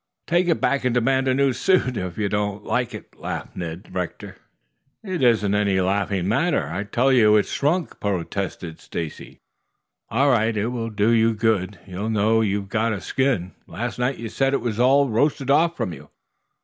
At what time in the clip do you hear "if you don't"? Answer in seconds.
1.95-2.63